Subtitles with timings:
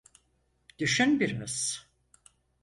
[0.79, 1.87] Düşün biraz.